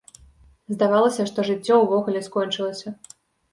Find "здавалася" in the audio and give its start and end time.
0.73-1.27